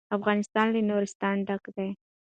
افغانستان 0.17 0.67
له 0.73 0.79
نورستان 0.89 1.35
ډک 1.47 1.63
دی. 1.75 1.89